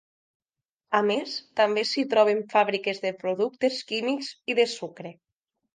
A 0.99 1.01
més, 1.09 1.35
també 1.61 1.83
s'hi 1.91 2.07
troben 2.15 2.41
fàbriques 2.57 3.05
de 3.07 3.15
productes 3.23 3.81
químics 3.95 4.33
i 4.55 4.63
de 4.63 4.69
sucre. 4.79 5.19